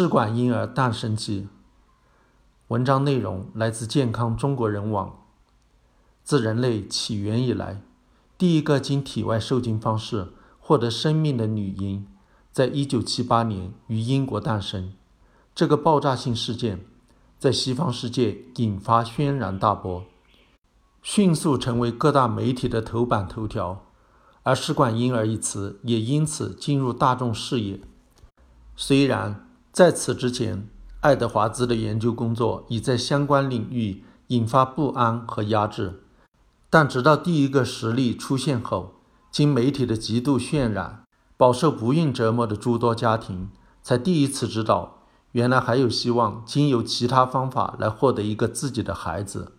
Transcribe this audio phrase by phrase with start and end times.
[0.00, 1.46] 试管婴儿诞生记。
[2.68, 5.26] 文章内容来自健康中国人网。
[6.24, 7.82] 自人类起源以来，
[8.38, 12.06] 第一个经体外受精方式获得生命的女婴，
[12.50, 14.94] 在一九七八年于英国诞生。
[15.54, 16.86] 这个爆炸性事件
[17.38, 20.06] 在西方世界引发轩然大波，
[21.02, 23.84] 迅速成为各大媒体的头版头条，
[24.44, 27.78] 而“试管婴儿”一词也因此进入大众视野。
[28.74, 30.68] 虽然在此之前，
[31.00, 36.02] 爱德华兹的研究工作已在相关领域引发不安和压制。
[36.68, 38.94] 但直到第一个实例出现后，
[39.30, 41.04] 经媒体的极度渲染，
[41.36, 43.50] 饱受不孕折磨的诸多家庭
[43.80, 49.52] 才第一次知道，原来还有希望经由其他方法来获得一个自己的孩子，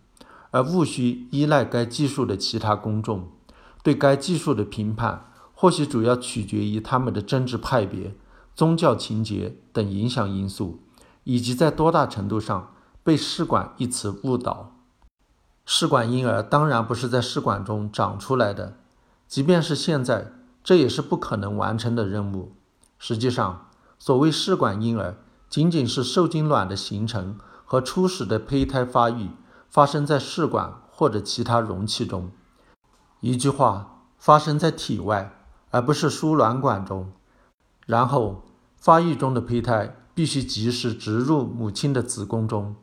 [0.51, 3.29] 而无需依赖该技术的其他公众。
[3.81, 8.13] 对该技术的评判，或许主要取决于他们的政治派别、
[8.61, 10.81] 宗教情节等影响因素，
[11.23, 14.75] 以及在多大程度上被“试管”一词误导。
[15.65, 18.77] 试管婴儿当然不是在试管中长出来的，
[19.27, 20.31] 即便是现在，
[20.63, 22.51] 这也是不可能完成的任务。
[22.99, 23.65] 实际上，
[23.97, 25.15] 所谓试管婴儿，
[25.49, 29.31] 仅仅是受精卵的形成和初始的胚胎发育
[29.71, 32.29] 发生在试管或者其他容器中。
[33.21, 35.33] 一句话，发生在体外，
[35.71, 37.11] 而不是输卵管中。
[37.87, 38.43] 然后，
[38.81, 42.75] 发育中的胚胎必须及时植入母亲的子宫中。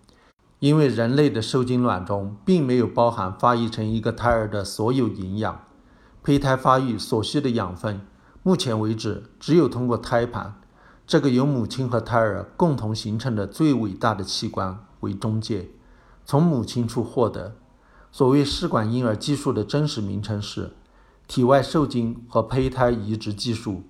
[0.61, 5.61] 因为人类的受精卵中并没有包含发育成一个胎儿的所有营养，
[6.23, 8.01] 胚胎发育所需的养分，
[8.45, 10.61] 目前为止只有通过胎盘
[11.05, 15.71] 这个由母亲和胎儿共同形成的最伟大的器官为中介，
[16.25, 17.57] 从母亲处获得。
[18.13, 20.75] 所谓试管婴儿技术的真实名称是
[21.27, 23.83] 体外受精和胚胎移植技术，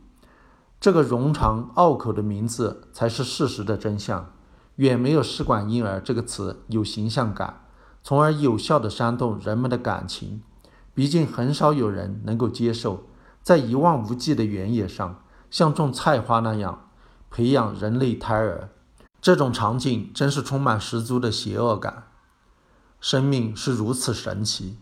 [0.81, 4.33] 这个冗长拗口的名字才是事实的真相。
[4.77, 7.65] 远没有“试管婴儿”这个词有形象感，
[8.03, 10.41] 从而有效地煽动人们的感情。
[10.95, 13.05] 毕竟，很少有人能够接受
[13.43, 16.89] 在一望无际的原野上，像种菜花那样
[17.29, 18.71] 培养人类胎儿。
[19.21, 22.05] 这种场景真是充满十足的邪恶感。
[23.01, 24.79] 生命是如此神奇，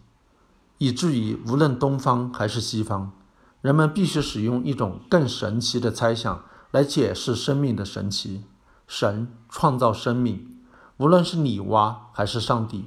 [0.77, 3.13] 以至于无论东方还是西方，
[3.61, 8.45] 人们必须使用一种更神奇的猜想来解释生命的神奇。
[8.87, 10.61] 神创造生命，
[10.99, 12.85] 无论是女娲还是上帝，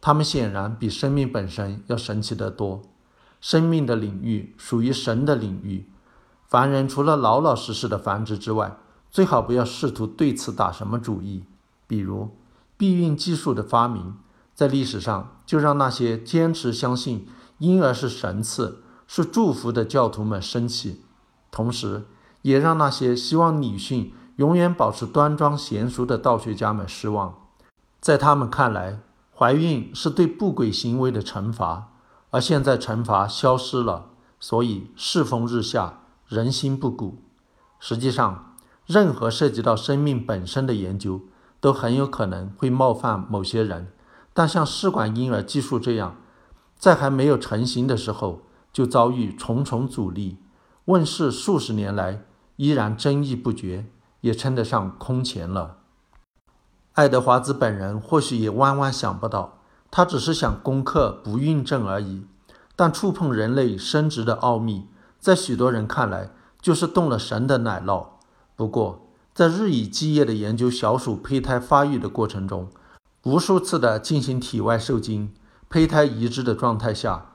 [0.00, 2.82] 他们显然比生命本身要神奇得多。
[3.40, 5.88] 生命的领域属于神的领域，
[6.48, 8.76] 凡人除了老老实实的繁殖之外，
[9.12, 11.44] 最好不要试图对此打什么主意。
[11.86, 12.36] 比如，
[12.76, 14.16] 避孕技术的发明，
[14.54, 21.02] 在历史上就让那些坚持相信婴儿是神赐、是祝福的教徒们生气，
[21.50, 22.04] 同时
[22.42, 24.12] 也让那些希望女性。
[24.36, 27.34] 永远保持端庄娴熟的道学家们失望，
[28.00, 29.00] 在他们看来，
[29.34, 31.88] 怀孕是对不轨行为的惩罚，
[32.30, 37.18] 而现在惩罚消失了，所以世风日下，人心不古。
[37.80, 38.54] 实际上，
[38.86, 41.22] 任何涉及到生命本身的研究，
[41.58, 43.88] 都很有可能会冒犯某些人。
[44.32, 46.14] 但像试管婴儿技术这样，
[46.78, 48.42] 在还没有成型的时候
[48.72, 50.38] 就遭遇重重阻力，
[50.86, 52.24] 问世数十年来
[52.56, 53.86] 依然争议不绝。
[54.20, 55.76] 也称得上空前了。
[56.94, 59.60] 爱德华兹本人或许也万万想不到，
[59.92, 62.26] 他只是想攻克不孕症而已。
[62.74, 64.88] 但触碰人类生殖的奥秘，
[65.20, 66.30] 在许多人看来
[66.60, 68.08] 就是动了神的奶酪。
[68.56, 72.68] 不过，在日以继夜的研究小鼠胚胎发育的过程中，
[73.22, 75.32] 无数次的进行体外受精、
[75.68, 77.32] 胚胎移植的状态下，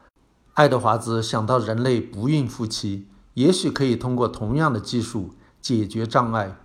[0.53, 6.57] 爱德华兹想到人类不孕夫妻也许可以通过同样的技术解决障碍。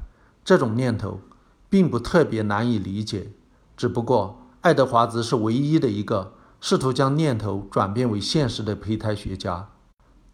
[0.45, 1.21] 这种念头
[1.71, 3.33] 并不特别难以理解，
[3.77, 9.71] 只不过爱德华兹是唯一的一个试图将念头转变为现实的胚胎学家。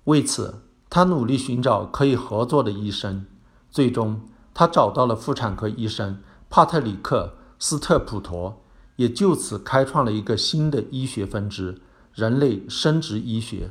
[0.05, 3.25] 为此，他努力寻找可以合作的医生。
[3.71, 4.23] 最终，
[4.53, 8.61] 他找到了妇产科医生帕特里克·斯特普陀，
[8.97, 11.81] 也就此开创了一个新的医学分支——
[12.15, 13.71] 人类生殖医学。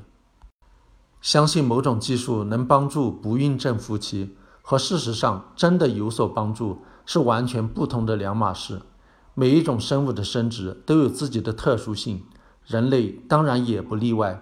[1.21, 4.35] 相信某种技术能帮助不孕症夫妻。
[4.65, 8.81] 和事实上真的有所帮助是完全不同的两码事。
[9.33, 12.23] 每一种生物的生殖都有自己的特殊性，
[12.65, 14.41] 人类当然也不例外。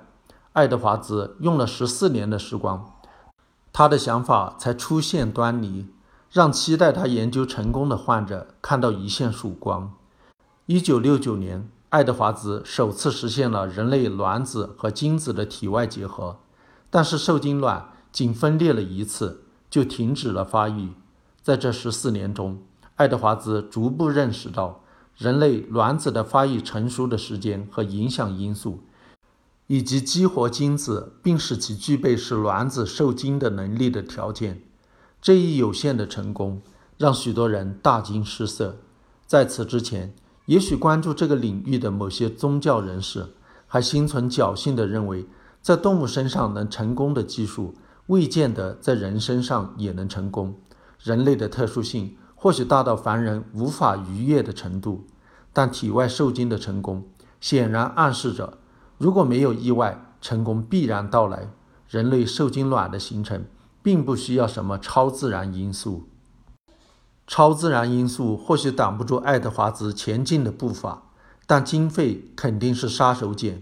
[0.54, 2.94] 爱德华兹用了十四年的时光，
[3.74, 5.88] 他的想法才出现端倪，
[6.30, 9.92] 让期待他研究成功的患者看到一线曙光。
[10.68, 16.40] 一九六九年，爱德华兹首次实现了人类卵子和精子的体外结合，
[16.90, 19.44] 但是受精卵仅分裂了一次。
[19.72, 20.90] 就停止了发育。
[21.42, 22.62] 在这十四年中，
[22.98, 24.84] 爱德华兹逐步认识到
[25.16, 28.82] 人类卵子的发育成熟的时间和影响因素，
[29.68, 34.62] 以及激活精子并使其具备使卵子受精的能力的条件。
[35.22, 36.62] 这一有限的成功
[36.98, 38.80] 让许多人大惊失色。
[39.26, 40.14] 在此之前，
[40.52, 43.26] 也许关注这个领域的某些宗教人士
[43.68, 45.26] 还心存侥幸地认为，
[45.62, 47.74] 在动物身上能成功的技术，
[48.08, 50.54] 未见得在人身上也能成功。
[51.02, 55.06] 人类的特殊性或许大到凡人无法逾越的程度，
[55.54, 57.08] 但体外受精的成功
[57.40, 58.58] 显然暗示着，
[58.98, 61.48] 如果没有意外，成功必然到来。
[61.88, 63.46] 人类受精卵的形成
[63.82, 66.10] 并不需要什么超自然因素。
[67.32, 71.04] 超自然因素或许挡不住爱德华兹前进的步伐，
[71.48, 73.62] 但经费肯定是杀手锏。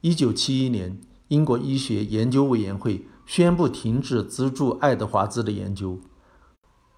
[0.00, 5.98] 一九七一年，英国医学研究委员会宣布停止资助爱德华兹的研究。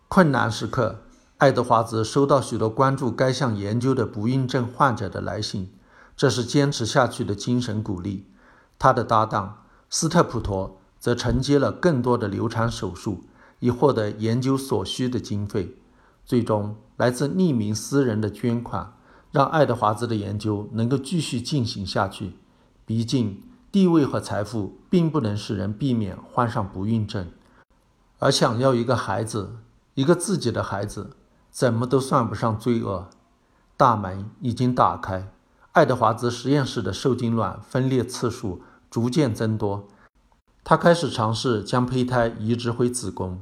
[0.08, 1.00] 困难时刻，
[1.38, 5.72] 爱德华兹收到许多关注该项研究的不孕症患者的来信，
[6.14, 8.26] 这是坚持下去的精神鼓励。
[8.78, 13.24] 他的搭档斯特普陀则承接了更多的流产手术，
[13.60, 15.78] 以获得研究所需的经费。
[16.24, 18.94] 最终，来自匿名私人的捐款
[19.30, 22.34] 让爱德华兹的研究能够继续进行下去。
[22.86, 27.30] 毕竟，地位和财富并不能使人避免患上不孕症，
[28.18, 29.56] 而想要一个孩子，
[29.94, 31.16] 一个自己的孩子，
[31.50, 33.08] 怎么都算不上罪恶。
[33.76, 35.32] 大门已经打开，
[35.72, 39.88] 爱德华兹实验室的受精卵分裂次数逐渐增多。
[40.62, 43.40] 他开始尝试将胚胎移植回子宫。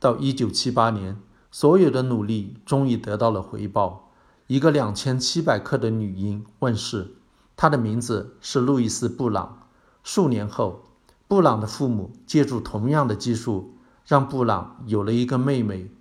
[0.00, 1.20] 到1978年。
[1.56, 4.10] 所有的努力终于得到了回报。
[4.48, 7.14] 一个两千七百克的女婴问世，
[7.54, 9.68] 她的名字是路易斯·布朗。
[10.02, 10.82] 数年后，
[11.28, 15.92] 布朗的父母借助同样的技术，让布朗有了一个妹妹。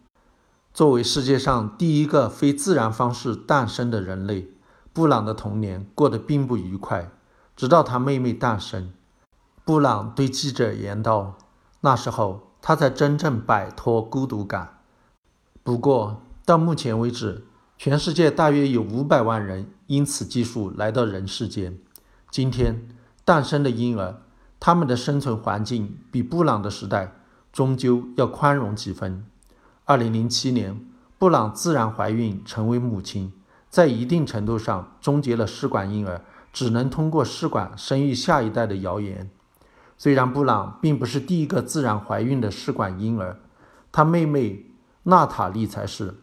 [0.73, 4.47] 作为世界上第一个非自然方式诞生的人类，
[4.91, 7.11] 布朗的童年过得并不愉快。
[7.55, 8.91] 直到他妹妹诞生，
[9.63, 11.35] 布朗对记者言道
[11.81, 14.77] ：“那时候，他才真正摆脱孤独感。”
[15.63, 17.45] 不过，到目前为止，
[17.77, 21.79] 全世界大约有五百万人因此技术来到人世间。
[22.29, 22.89] 今天
[23.23, 24.21] 诞生的婴儿，
[24.59, 27.15] 他们的生存环境比布朗的时代
[27.53, 29.25] 终究要宽容几分。
[29.85, 30.85] 二零零七年，
[31.17, 33.31] 布朗自然怀孕成为母亲，
[33.69, 36.19] 在一定程度上终结了试管婴儿
[36.51, 39.29] 只能通过试管生育下一代的谣言。
[39.97, 43.39] 虽然布朗并不是第一个自然怀孕的试管婴儿，
[43.93, 44.65] 他妹妹。
[45.03, 46.15] 娜塔莉才是，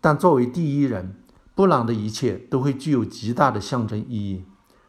[0.00, 1.16] 但作为第一人，
[1.54, 4.44] 布朗的一切都会具有极大的象征意义。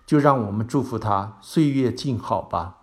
[0.06, 2.78] 就让我们祝福他岁月静好吧。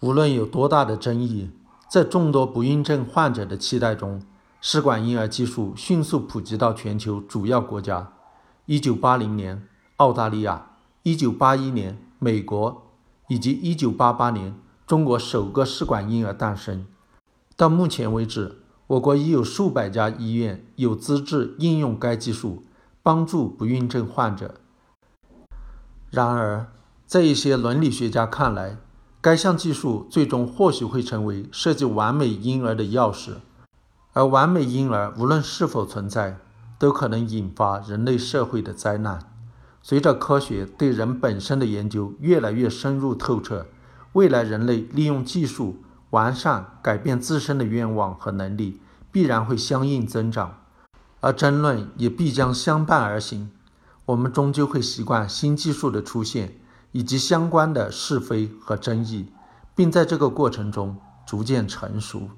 [0.00, 1.50] 无论有多大的争议，
[1.90, 4.20] 在众多不孕症患者的期待中，
[4.60, 8.12] 试管婴儿技术迅速普及到全球主要国家。
[8.66, 9.66] 1980年，
[9.96, 10.72] 澳大利亚
[11.04, 12.82] ；1981年，美国，
[13.28, 14.54] 以及1988年，
[14.86, 16.86] 中国首个试管婴儿诞生。
[17.56, 18.57] 到目前为止。
[18.88, 22.64] 我国已有数百家医院有资质应用该技术，
[23.02, 24.54] 帮助不孕症患者。
[26.10, 26.68] 然而，
[27.04, 28.78] 在一些伦理学家看来，
[29.20, 33.32] 该项技术最终或许会成为设计完美婴儿的钥匙，
[34.14, 36.38] 而完美婴儿无论是否存在，
[36.78, 39.18] 都可能引发人类社会的灾难。
[39.82, 43.66] 随着科学对人本身的研究越来越深入透彻，
[44.14, 45.76] 未来人类利用技术。
[46.10, 48.80] 完善改变自身的愿望和能力
[49.12, 50.58] 必然会相应增长，
[51.20, 53.50] 而争论也必将相伴而行。
[54.06, 56.58] 我们终究会习惯新技术的出现
[56.92, 59.30] 以及相关的是非和争议，
[59.74, 60.96] 并在这个过程中
[61.26, 62.30] 逐渐成熟。